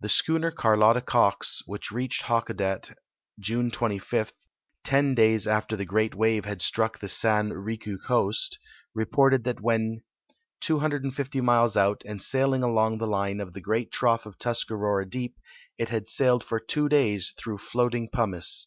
The 0.00 0.10
schooner 0.10 0.50
OirloUa 0.52 1.06
Cox, 1.06 1.62
winch 1.66 1.90
reached 1.90 2.24
Hakodate 2.24 2.94
June 3.40 3.70
25, 3.70 4.30
ten 4.84 5.14
days 5.14 5.46
after 5.48 5.74
the 5.74 5.86
gr(;at 5.86 6.14
wave 6.14 6.44
had 6.44 6.60
struck 6.60 6.98
the 6.98 7.08
San 7.08 7.48
Rilai 7.48 7.96
coast, 8.06 8.58
reported 8.94 9.44
that 9.44 9.62
when 9.62 10.02
2 10.60 10.78
50 11.10 11.40
miles 11.40 11.78
out 11.78 12.02
and 12.04 12.20
sailing 12.20 12.62
along 12.62 12.98
the 12.98 13.06
line 13.06 13.40
of 13.40 13.54
the 13.54 13.62
great 13.62 13.90
trough 13.90 14.26
of 14.26 14.36
Tuscarora 14.38 15.06
deej) 15.06 15.32
it 15.78 15.88
had 15.88 16.08
sailed 16.08 16.44
for 16.44 16.60
two 16.60 16.90
days 16.90 17.32
through 17.38 17.56
floating 17.56 18.10
pumice. 18.10 18.66